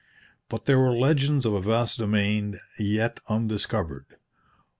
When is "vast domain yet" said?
1.61-3.19